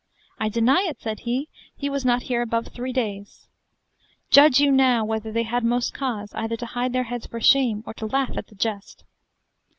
I 0.39 0.49
deny 0.49 0.81
it, 0.89 0.99
said 0.99 1.19
he, 1.19 1.47
he 1.75 1.87
was 1.87 2.03
not 2.03 2.23
here 2.23 2.41
above 2.41 2.69
three 2.69 2.91
days. 2.91 3.47
Judge 4.31 4.59
you 4.59 4.71
now, 4.71 5.05
whether 5.05 5.31
they 5.31 5.43
had 5.43 5.63
most 5.63 5.93
cause, 5.93 6.33
either 6.33 6.55
to 6.55 6.65
hide 6.65 6.91
their 6.93 7.03
heads 7.03 7.27
for 7.27 7.39
shame, 7.39 7.83
or 7.85 7.93
to 7.93 8.07
laugh 8.07 8.35
at 8.35 8.47
the 8.47 8.55
jest. 8.55 9.03